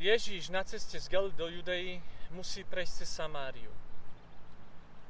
Ježíš 0.00 0.48
na 0.48 0.64
ceste 0.64 0.96
z 0.96 1.12
Gal 1.12 1.28
do 1.36 1.44
Judei 1.44 2.00
musí 2.32 2.64
prejsť 2.64 3.04
cez 3.04 3.20
Samáriu. 3.20 3.68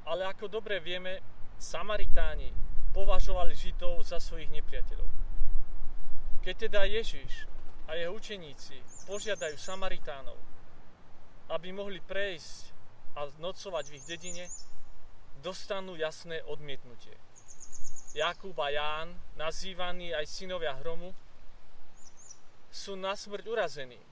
Ale 0.03 0.27
ako 0.27 0.51
dobre 0.51 0.83
vieme, 0.83 1.23
Samaritáni 1.55 2.51
považovali 2.91 3.55
Židov 3.55 4.03
za 4.03 4.19
svojich 4.19 4.51
nepriateľov. 4.51 5.07
Keď 6.43 6.55
teda 6.67 6.83
Ježiš 6.83 7.47
a 7.87 7.95
jeho 7.95 8.11
učeníci 8.11 9.07
požiadajú 9.07 9.55
Samaritánov, 9.55 10.35
aby 11.55 11.71
mohli 11.71 12.03
prejsť 12.03 12.75
a 13.15 13.31
nocovať 13.39 13.85
v 13.87 13.95
ich 13.95 14.05
dedine, 14.11 14.43
dostanú 15.39 15.95
jasné 15.95 16.43
odmietnutie. 16.43 17.15
Jakub 18.11 18.59
a 18.59 18.67
Ján, 18.67 19.15
nazývaní 19.39 20.11
aj 20.11 20.27
synovia 20.27 20.75
hromu, 20.83 21.15
sú 22.67 22.99
na 22.99 23.15
smrť 23.15 23.47
urazení 23.47 24.10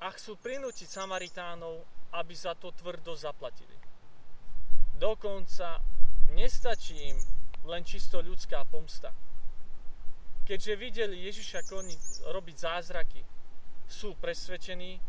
a 0.00 0.12
chcú 0.12 0.36
prinútiť 0.36 0.88
Samaritánov, 0.88 1.84
aby 2.12 2.34
za 2.36 2.52
to 2.56 2.72
tvrdo 2.72 3.16
zaplatili. 3.16 3.76
Dokonca 4.96 5.80
nestačí 6.32 6.96
im 7.12 7.18
len 7.68 7.82
čisto 7.84 8.20
ľudská 8.20 8.64
pomsta. 8.68 9.12
Keďže 10.46 10.74
videli 10.78 11.26
Ježiša 11.26 11.66
koni 11.66 11.96
robiť 12.30 12.56
zázraky, 12.56 13.20
sú 13.90 14.14
presvedčení, 14.18 15.02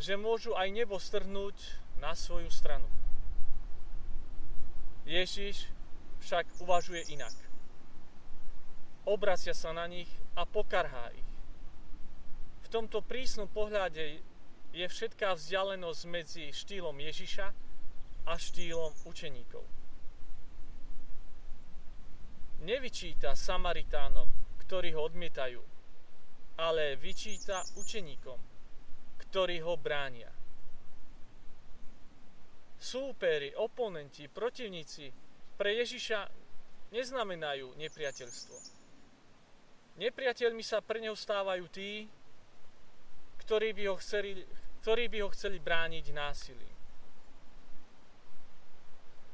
že 0.00 0.16
môžu 0.16 0.56
aj 0.56 0.68
nebo 0.72 0.96
strhnúť 0.96 1.56
na 2.00 2.16
svoju 2.16 2.48
stranu. 2.48 2.88
Ježiš 5.04 5.68
však 6.24 6.64
uvažuje 6.64 7.12
inak. 7.12 7.32
Obracia 9.04 9.52
sa 9.52 9.72
na 9.76 9.84
nich 9.84 10.08
a 10.36 10.46
pokarhá 10.48 11.12
ich 11.12 11.29
tomto 12.70 13.02
prísnom 13.02 13.50
pohľade 13.50 14.22
je 14.70 14.86
všetká 14.86 15.34
vzdialenosť 15.34 16.02
medzi 16.06 16.44
štýlom 16.54 16.94
Ježiša 16.94 17.46
a 18.30 18.32
štýlom 18.38 18.94
učeníkov. 19.10 19.66
Nevyčíta 22.62 23.34
Samaritánom, 23.34 24.30
ktorí 24.62 24.94
ho 24.94 25.02
odmietajú, 25.10 25.58
ale 26.62 26.94
vyčíta 26.94 27.66
učeníkom, 27.74 28.38
ktorí 29.26 29.58
ho 29.66 29.74
bránia. 29.74 30.30
Súperi, 32.80 33.50
oponenti, 33.58 34.30
protivníci 34.30 35.10
pre 35.58 35.74
Ježiša 35.82 36.20
neznamenajú 36.94 37.76
nepriateľstvo. 37.76 38.56
Nepriateľmi 40.00 40.64
sa 40.64 40.80
pre 40.80 41.02
neho 41.02 41.16
stávajú 41.16 41.66
tí, 41.68 42.08
ktorí 43.50 43.74
by 43.74 43.84
ho 43.90 43.98
chceli, 43.98 44.46
ktorí 44.78 45.10
by 45.10 45.26
ho 45.26 45.28
chceli 45.34 45.58
brániť 45.58 46.14
násilím. 46.14 46.76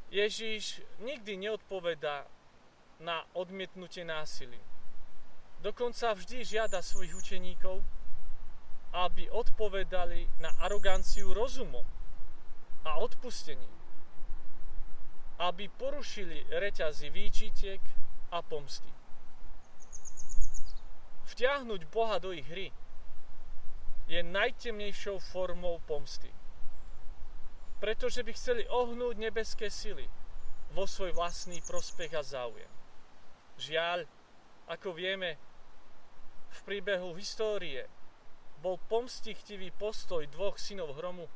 Ježíš 0.08 0.80
nikdy 1.04 1.36
neodpoveda 1.36 2.24
na 3.04 3.28
odmietnutie 3.36 4.08
násilím. 4.08 4.64
Dokonca 5.60 6.16
vždy 6.16 6.48
žiada 6.48 6.80
svojich 6.80 7.12
učeníkov, 7.12 7.84
aby 8.96 9.28
odpovedali 9.28 10.40
na 10.40 10.48
aroganciu 10.64 11.36
rozumom 11.36 11.84
a 12.88 12.96
odpustením. 12.96 13.76
Aby 15.44 15.68
porušili 15.68 16.48
reťazy 16.56 17.12
výčitiek 17.12 17.84
a 18.32 18.40
pomsty. 18.40 18.88
Vtiahnuť 21.36 21.84
Boha 21.92 22.16
do 22.16 22.32
ich 22.32 22.48
hry 22.48 22.72
je 24.06 24.22
najtemnejšou 24.22 25.18
formou 25.18 25.82
pomsty. 25.86 26.30
Pretože 27.82 28.22
by 28.22 28.32
chceli 28.32 28.62
ohnúť 28.70 29.18
nebeské 29.18 29.68
sily 29.68 30.06
vo 30.72 30.86
svoj 30.88 31.12
vlastný 31.12 31.60
prospech 31.66 32.12
a 32.14 32.22
záujem. 32.22 32.70
Žiaľ, 33.58 34.08
ako 34.70 34.94
vieme, 34.96 35.36
v 36.50 36.60
príbehu 36.64 37.12
histórie 37.18 37.84
bol 38.64 38.80
pomstichtivý 38.88 39.68
postoj 39.76 40.24
dvoch 40.32 40.56
synov 40.56 40.96
hromu 40.96 41.28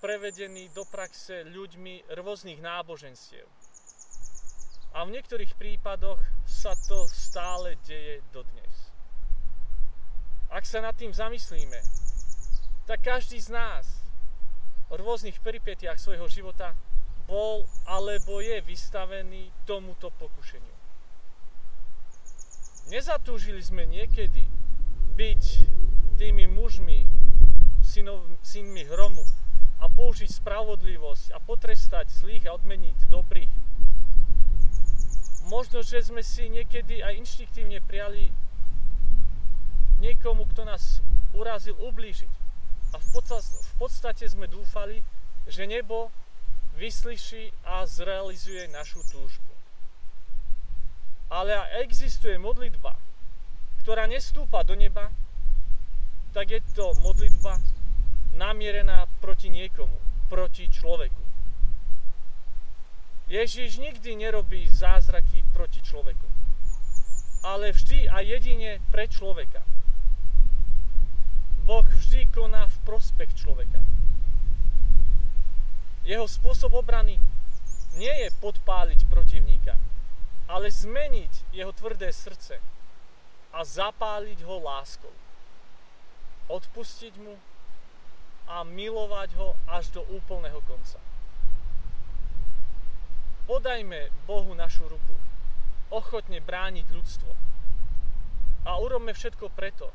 prevedený 0.00 0.68
do 0.76 0.84
praxe 0.84 1.48
ľuďmi 1.48 2.12
rôznych 2.20 2.60
náboženstiev. 2.60 3.48
A 4.92 5.04
v 5.04 5.12
niektorých 5.16 5.56
prípadoch 5.56 6.20
sa 6.44 6.72
to 6.88 7.08
stále 7.08 7.76
deje 7.84 8.20
dodnes. 8.32 8.95
Ak 10.56 10.64
sa 10.64 10.80
nad 10.80 10.96
tým 10.96 11.12
zamyslíme, 11.12 11.76
tak 12.88 13.04
každý 13.04 13.36
z 13.36 13.52
nás 13.52 13.84
v 14.88 14.96
rôznych 14.96 15.36
peripetiach 15.44 16.00
svojho 16.00 16.24
života 16.32 16.72
bol 17.28 17.68
alebo 17.84 18.40
je 18.40 18.64
vystavený 18.64 19.52
tomuto 19.68 20.08
pokušeniu. 20.16 20.72
Nezatúžili 22.88 23.60
sme 23.60 23.84
niekedy 23.84 24.48
byť 25.12 25.44
tými 26.16 26.48
mužmi, 26.48 27.04
synov, 27.84 28.24
synmi 28.40 28.88
hromu 28.88 29.28
a 29.84 29.92
použiť 29.92 30.40
spravodlivosť 30.40 31.36
a 31.36 31.38
potrestať 31.44 32.08
zlých 32.08 32.48
a 32.48 32.56
odmeniť 32.56 33.12
dobrých. 33.12 33.52
Možno, 35.52 35.84
že 35.84 36.00
sme 36.00 36.24
si 36.24 36.48
niekedy 36.48 37.04
aj 37.04 37.12
inštinktívne 37.20 37.84
prijali 37.84 38.45
niekomu, 40.06 40.46
kto 40.54 40.62
nás 40.62 41.02
urazil, 41.34 41.74
ublížiť. 41.82 42.30
A 42.94 43.02
v 43.02 43.74
podstate, 43.82 44.30
sme 44.30 44.46
dúfali, 44.46 45.02
že 45.50 45.66
nebo 45.66 46.14
vyslyší 46.78 47.50
a 47.66 47.82
zrealizuje 47.82 48.70
našu 48.70 49.02
túžbu. 49.10 49.52
Ale 51.26 51.58
ak 51.58 51.90
existuje 51.90 52.38
modlitba, 52.38 52.94
ktorá 53.82 54.06
nestúpa 54.06 54.62
do 54.62 54.78
neba, 54.78 55.10
tak 56.30 56.54
je 56.54 56.60
to 56.74 56.94
modlitba 57.02 57.58
namierená 58.38 59.10
proti 59.18 59.50
niekomu, 59.50 59.98
proti 60.30 60.70
človeku. 60.70 61.24
Ježiš 63.26 63.82
nikdy 63.82 64.14
nerobí 64.14 64.70
zázraky 64.70 65.42
proti 65.50 65.82
človeku, 65.82 66.28
ale 67.42 67.74
vždy 67.74 68.06
a 68.06 68.22
jedine 68.22 68.78
pre 68.94 69.10
človeka. 69.10 69.66
Boh 71.66 71.82
vždy 71.82 72.30
koná 72.30 72.70
v 72.70 72.78
prospech 72.86 73.34
človeka. 73.34 73.82
Jeho 76.06 76.30
spôsob 76.30 76.78
obrany 76.78 77.18
nie 77.98 78.14
je 78.22 78.30
podpáliť 78.38 79.10
protivníka, 79.10 79.74
ale 80.46 80.70
zmeniť 80.70 81.50
jeho 81.50 81.74
tvrdé 81.74 82.14
srdce 82.14 82.62
a 83.50 83.58
zapáliť 83.66 84.46
ho 84.46 84.62
láskou. 84.62 85.10
Odpustiť 86.46 87.18
mu 87.18 87.34
a 88.46 88.62
milovať 88.62 89.34
ho 89.34 89.58
až 89.66 89.90
do 89.90 90.06
úplného 90.06 90.62
konca. 90.70 91.02
Podajme 93.50 94.14
Bohu 94.30 94.54
našu 94.54 94.86
ruku, 94.86 95.14
ochotne 95.90 96.38
brániť 96.38 96.86
ľudstvo 96.94 97.32
a 98.66 98.70
urobme 98.78 99.10
všetko 99.10 99.50
preto, 99.50 99.90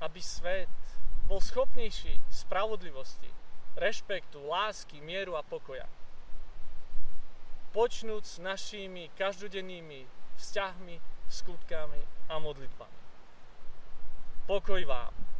aby 0.00 0.22
svet 0.22 0.70
bol 1.24 1.40
schopnejší 1.40 2.20
spravodlivosti, 2.30 3.30
rešpektu, 3.76 4.46
lásky, 4.46 5.00
mieru 5.00 5.34
a 5.36 5.42
pokoja. 5.42 5.88
Počnúť 7.74 8.22
s 8.22 8.36
našimi 8.38 9.10
každodennými 9.18 10.06
vzťahmi, 10.38 10.96
skutkami 11.26 12.02
a 12.30 12.38
modlitbami. 12.38 13.00
Pokoj 14.46 14.82
vám. 14.86 15.33